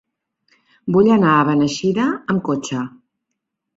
[0.95, 2.87] Vull anar a Beneixida amb cotxe.